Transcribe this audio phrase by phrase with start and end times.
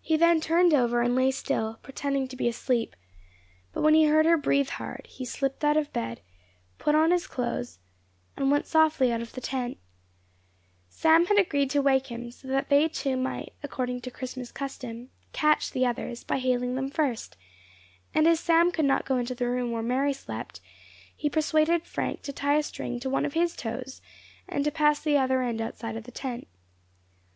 [0.00, 2.94] He then turned over, and lay still, pretending to be asleep;
[3.72, 6.20] but when he heard her breathe hard, he slipped out of bed,
[6.78, 7.80] put on his clothes,
[8.36, 9.78] and went softly out of the tent.
[10.88, 15.10] Sam had agreed to wake him, so that they two might, according to Christmas custom,
[15.32, 17.36] "catch" the others, by hailing them first;
[18.14, 20.60] and as Sam could not go into the room where Mary slept,
[21.16, 24.00] he persuaded Frank to tie a string to one of his toes,
[24.48, 26.46] and to pass the other end outside of the tent.